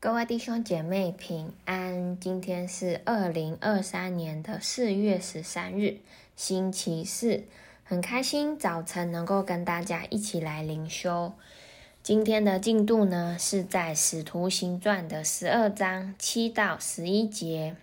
[0.00, 5.96] 各位弟兄姐妹平安，今天是二零二三年的四月十三日，
[6.36, 7.42] 星期四，
[7.82, 11.32] 很开心早晨能够跟大家一起来灵修。
[12.00, 17.74] 今天的进度呢是在《使徒行传》的十二章七到十一节，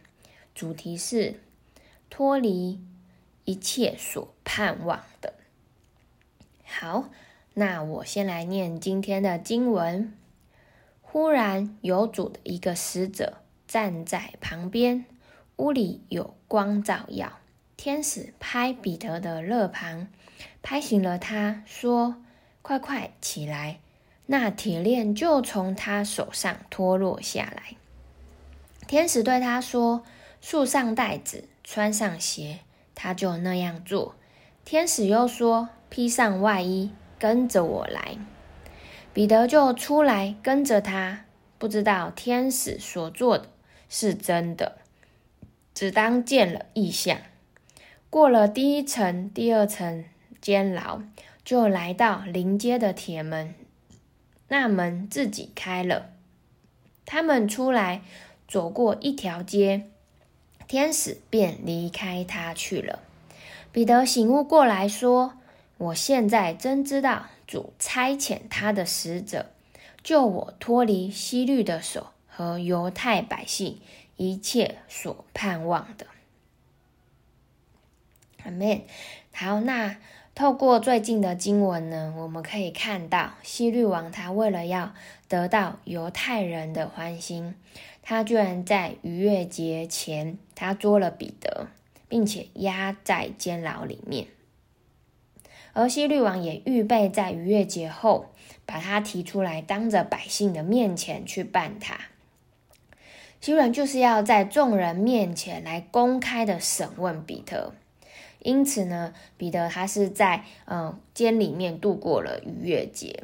[0.54, 1.42] 主题是
[2.10, 2.80] 脱离
[3.44, 5.34] 一切所盼望的。
[6.64, 7.10] 好，
[7.56, 10.14] 那我先来念今天的经文。
[11.16, 13.38] 忽然有主的一个使者
[13.70, 15.06] 站在旁边，
[15.56, 17.40] 屋里有光照耀。
[17.78, 20.10] 天使拍彼得的肋旁，
[20.62, 22.18] 拍醒了他，说
[22.62, 23.80] ：“快快起来！”
[24.28, 27.78] 那铁链就从他手上脱落下来。
[28.86, 30.04] 天使对他说
[30.42, 32.60] ：“束上带子，穿上鞋。”
[32.94, 34.16] 他就那样做。
[34.66, 38.18] 天使又说：“披上外衣，跟着我来。”
[39.16, 41.24] 彼得就出来跟着他，
[41.58, 43.48] 不知道天使所做的
[43.88, 44.80] 是真的，
[45.74, 47.18] 只当见了异象。
[48.10, 50.04] 过了第一层、第二层
[50.42, 51.02] 监牢，
[51.46, 53.56] 就来到临街的铁门，
[54.50, 56.10] 那门自己开了，
[57.06, 58.02] 他们出来，
[58.50, 59.86] 走过一条街，
[60.68, 63.00] 天使便离开他去了。
[63.72, 65.36] 彼得醒悟过来说
[65.78, 69.52] ：“我现在真知道。”主差遣他的使者，
[70.04, 73.80] 救我脱离希律的手和犹太百姓
[74.18, 76.08] 一切所盼望的。
[78.44, 78.82] 阿们。
[79.34, 79.98] 好，那
[80.34, 84.94] 透过最近的经文呢，我们可以看到希律王他为了要
[85.28, 87.56] 得到犹太人的欢心，
[88.02, 91.68] 他居然在逾越节前，他捉了彼得，
[92.08, 94.28] 并且压在监牢里面。
[95.76, 98.28] 而希律王也预备在逾越节后，
[98.66, 102.00] 把他提出来，当着百姓的面前去办他。
[103.42, 107.74] 希律就是要在众人面前来公开的审问彼得。
[108.40, 113.24] 因此呢，彼得他是在嗯监里面度过了逾越节。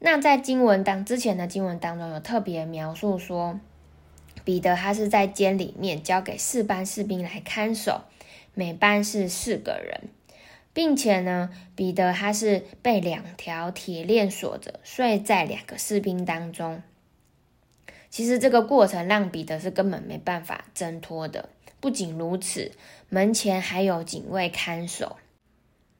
[0.00, 3.60] 那在经文当之前的经文当中有特别描述说，
[4.42, 8.02] 彼得他是在监里面交给四班士兵来看守，
[8.52, 10.08] 每班是四个人。
[10.74, 16.82] 并且呢，彼得他是被两条铁链锁着，睡在两个士兵当中。
[18.08, 21.48] 其实这个过程让彼得是根本没办法挣脱的。
[21.80, 22.72] 不仅如此，
[23.08, 25.16] 门前还有警卫看守。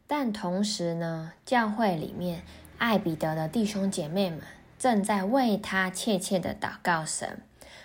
[0.07, 2.43] 但同时呢，教会里面
[2.79, 4.41] 爱彼得的弟兄姐妹们
[4.79, 7.41] 正在为他切切的祷告神，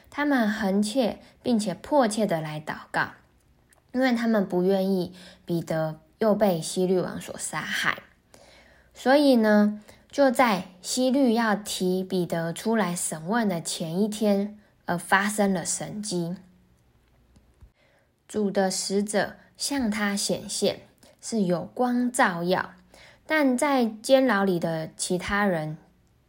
[0.10, 3.12] 他们恒切并且迫切的来祷告，
[3.94, 5.14] 因为他们不愿意
[5.46, 6.00] 彼得。
[6.20, 8.00] 又被希律王所杀害，
[8.94, 16.36] 所以呢，就在希律要提彼得出来审问的前一天，而发生了神迹。
[18.28, 20.82] 主的使者向他显现，
[21.22, 22.72] 是有光照耀，
[23.26, 25.78] 但在监牢里的其他人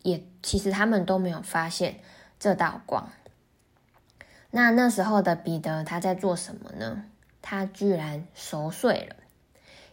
[0.02, 2.00] 也其实他们都没有发现
[2.38, 3.10] 这道光。
[4.50, 7.04] 那那时候的彼得他在做什么呢？
[7.42, 9.16] 他居然熟睡了。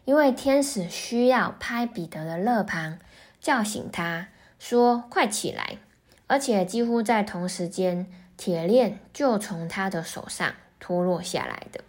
[0.06, 3.00] 因为天使需要拍彼得的肋旁，
[3.42, 4.28] 叫醒他，
[4.58, 5.80] 说：“快起来！”
[6.28, 8.08] 而且几乎在同时间，
[8.38, 11.82] 铁链就从他的手上脱落下来的。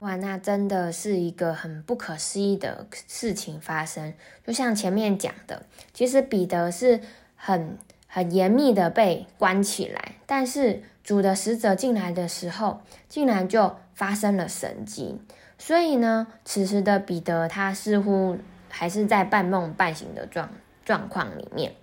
[0.00, 4.14] 哇，那真的是一个很不可思议的事情发生。
[4.46, 7.00] 就像前面讲的，其实彼得是
[7.36, 7.76] 很
[8.06, 15.20] 很严密的被关起来，但是主的使者进来的时候，竟然就发生了神迹。
[15.58, 18.38] 所以呢，此时的彼得他似乎
[18.68, 20.50] 还是在半梦半醒的状
[20.84, 21.74] 状况里面，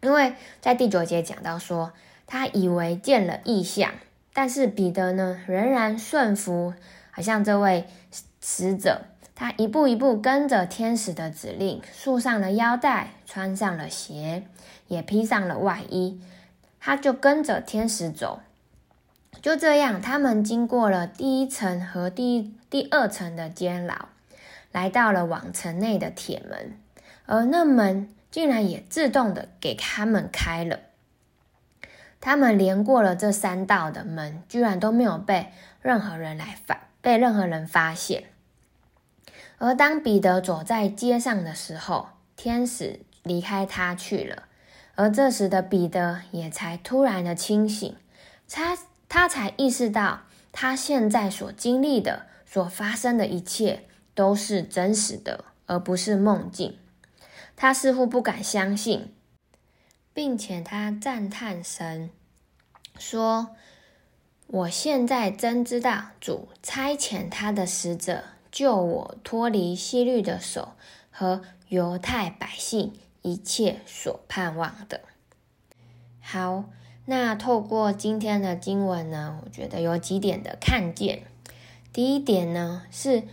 [0.00, 0.32] 因为
[0.62, 1.92] 在第九节讲到说，
[2.26, 3.92] 他以为见了异象，
[4.32, 6.72] 但是彼得呢仍然顺服，
[7.10, 7.84] 好像这位
[8.40, 9.02] 使者，
[9.34, 14.44] 他一步一步跟着天使的指令，束上了腰带，穿上了鞋，
[14.88, 16.18] 也披上了外衣，
[16.80, 18.40] 他就跟着天使走。
[19.42, 24.08] 就这样，他们经过了第一层和第第二层的监牢，
[24.72, 26.78] 来到了往城内的铁门，
[27.26, 30.80] 而那门竟然也自动的给他们开了。
[32.22, 35.52] 他们连过了这三道的门，居然都没有被
[35.82, 38.24] 任何人来发，被任何人发现。
[39.58, 44.44] 而当彼得走在街上的时候，天使离开他去了，
[44.94, 47.94] 而这时的彼得也才突然的清醒，
[48.48, 48.78] 他。
[49.16, 56.76] 他才意识到，他现在所经历的、所发生的一切都是真实的，而不是梦境。
[57.54, 59.14] 他似乎不敢相信，
[60.12, 62.10] 并且他赞叹神
[62.98, 63.54] 说
[64.48, 70.72] ：“我现在真知道，主差遣他的使者救我脱离希律的手
[71.12, 75.02] 和犹太百姓一切所盼望的。”
[76.20, 76.64] 好，
[77.06, 81.22] 那透过今天的经文呢，我觉得有几点的看见。
[81.92, 83.24] 第一点呢，是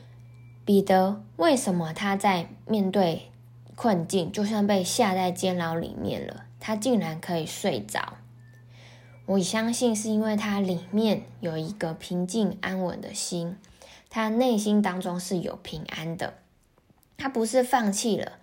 [0.65, 3.31] 彼得为什么他在面对
[3.75, 8.17] 困境，就算被下在监牢里面了，他竟然可以睡着？
[9.25, 13.55] 我相信是因为他里面有一个平静安稳的心，
[14.09, 16.33] 他内心当中是有平安的。
[17.17, 18.33] 他不是放弃了，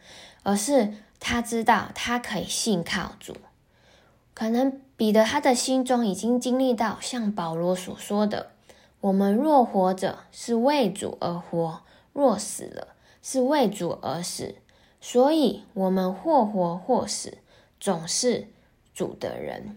[0.42, 3.36] 而是他知道他可以信靠主。
[4.38, 8.50] 可能彼得他的心中已经经历到像保罗所说的。
[9.00, 11.80] 我们若活着，是为主而活；
[12.12, 14.54] 若死了，是为主而死。
[15.00, 17.38] 所以，我们或活或死，
[17.80, 18.46] 总是
[18.94, 19.76] 主的人。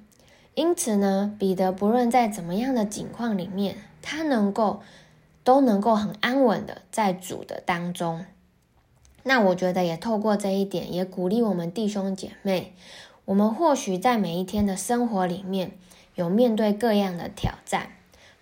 [0.54, 4.82] 因此呢，彼得不论在怎么样的境况里面，他能够
[5.44, 8.28] 都能够很安稳的在主的当中。
[9.24, 12.76] 那我觉得也透过这一点，也鼓励我们弟兄姐妹。
[13.32, 15.72] 我们或许在每一天的生活里面，
[16.16, 17.92] 有面对各样的挑战。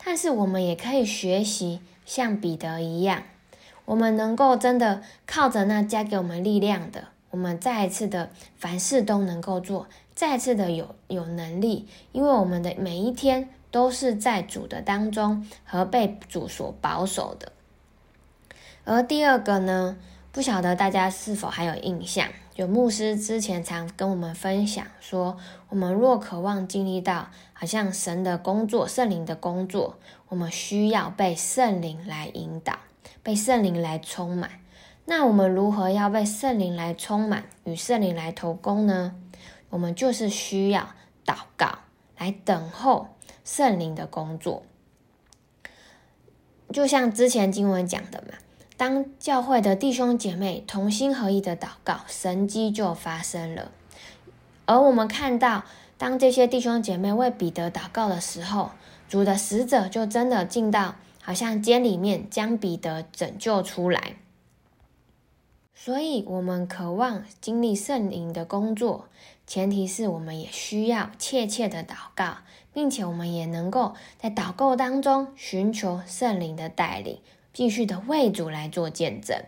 [0.04, 3.22] 但是我们也可以学习像彼得一样，
[3.86, 17.52] 我们能够真的靠着那加给我们力量的，我们再一次的凡事都能够做，再一次的有有能力，因为我们的每一天都是在主的当中和被主所保守的。
[18.86, 19.98] 而第二个呢，
[20.32, 22.28] 不晓得大家是否还有印象？
[22.60, 25.38] 有牧师之前常跟我们分享说，
[25.70, 29.98] 我们若渴望经历到好像神的工作、圣灵的工作，
[30.28, 32.78] 我们需要被圣灵来引导，
[33.24, 34.52] 被圣灵来充满。
[35.06, 39.16] 那我们如何要被圣灵来充满，与圣灵来投工呢？
[39.70, 40.90] 我们就是需要
[41.26, 41.80] 祷告，
[42.18, 43.08] 来等候
[43.46, 44.64] 圣灵的工作。
[46.74, 48.38] 就像之前经文讲的嘛。
[48.80, 53.74] 当教会的弟兄姐妹同心合意的祷告，神迹就发生了。
[54.66, 55.66] 而我们看到，
[55.98, 58.72] 当这些弟兄姐妹为彼得祷告的时候，
[59.10, 64.16] 主的使者就真的进到好像监里面，将彼得拯救出来。
[65.76, 69.10] 所以，我们渴望经历圣灵的工作，
[69.46, 72.38] 前提是我们也需要切切的祷告，
[72.74, 77.20] 并且我们也能够在祷告当中寻求圣灵的带领。
[77.54, 79.42] 继续的为主来做见证。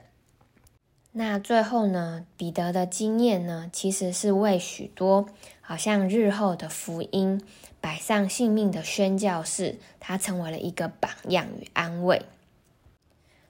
[1.14, 5.28] 那最后呢，彼得的经验呢，其实是为许多
[5.60, 7.42] 好像日后的福音
[7.82, 12.26] 摆上性命的宣教士，他成为了一个榜样与安慰。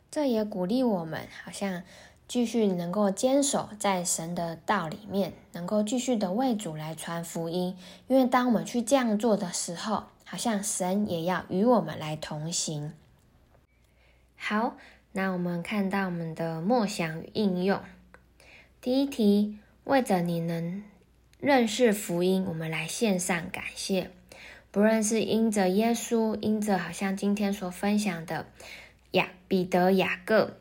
[0.09, 1.83] 这也鼓励我们，好像
[2.27, 7.77] 继续能够坚守在神的道里面，能够继续的为主来传福音。
[8.07, 12.93] 因为当我们去这样做的时候，好像神也要与我们来同行。
[14.43, 14.75] 好，
[15.11, 17.79] 那我们看到我们的默想与应用。
[18.81, 20.83] 第一题，为着你能
[21.39, 24.09] 认识福音，我们来献上感谢。
[24.71, 28.47] 不论是因着耶稣，因着好像今天所分享的
[29.11, 30.57] 雅彼得、雅各，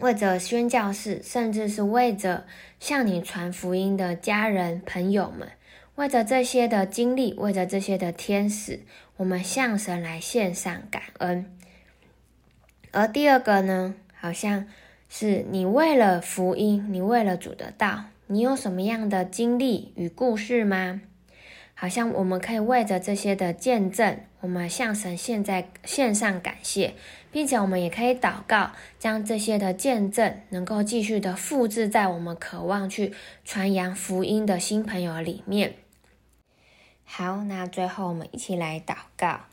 [0.00, 2.46] 为着宣教士，甚至是为着
[2.78, 5.48] 向你传福音的家人朋友们，
[5.94, 8.80] 为着这些的经历，为着这些的天使，
[9.16, 11.57] 我们向神来献上感恩。
[12.92, 14.66] 而第二个呢，好像
[15.08, 21.00] 是你为了福音，你为了主的道，你有什么样的经历与故事吗？
[21.74, 26.94] 好像我们可以为着这些的见证，我们向神现在献上感谢，
[27.30, 33.12] 并且我们也可以祷告，将这些的见证能够继续的复制在我们渴望去
[33.44, 35.74] 传扬福音的新朋友里面。
[37.04, 39.47] 好，那最后我们一起来祷告。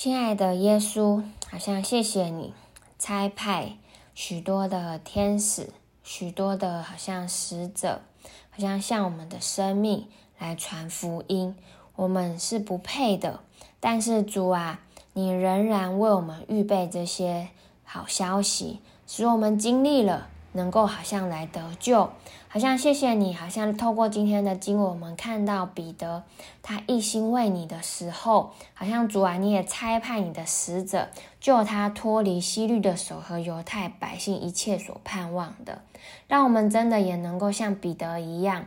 [0.00, 2.54] 亲爱的耶稣，好像谢谢你
[3.00, 3.78] 差派
[4.14, 5.70] 许多的天使，
[6.04, 8.02] 许多的好像使者，
[8.48, 10.06] 好像向我们的生命
[10.38, 11.56] 来传福音。
[11.96, 13.40] 我们是不配的，
[13.80, 14.82] 但是主啊，
[15.14, 17.48] 你仍然为我们预备这些
[17.82, 20.28] 好消息，使我们经历了。
[20.52, 22.10] 能够好像来得救，
[22.50, 26.24] 好像谢谢你，好像透过今天的经文，我们看到彼得
[26.62, 35.82] 他一心为你的时候，好像主啊，你也差派你的使者救他脱离西律的手和犹太百姓一切所盼望的，
[36.26, 38.64] 让我们真的也能够像彼得一样，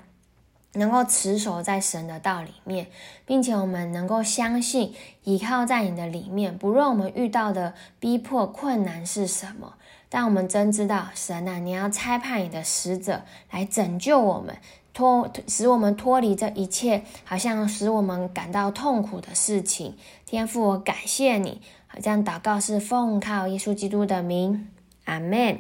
[0.74, 2.86] 能够持守在神的道里面，
[3.26, 9.74] 并且我们能够相信依靠在你的里面，不论我们遇到的逼迫困难是什么。
[10.14, 14.58] 但我们真知道，神啊，你要差派你的使者来拯救我们，
[14.94, 19.96] 脱使我们脱离这一切，好像使我们感到痛苦的事情。
[20.26, 21.62] 天父，我感谢你。
[21.88, 24.68] 好，这样祷告是奉靠耶稣基督的名，
[25.06, 25.60] 阿门。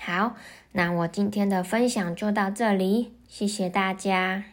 [0.00, 0.36] 好，
[0.72, 4.49] 那我今天的分享就到这里，谢谢大家。